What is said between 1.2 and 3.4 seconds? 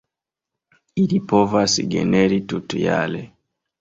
povas generi tutjare.